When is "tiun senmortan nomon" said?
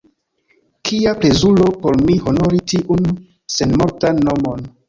2.73-4.71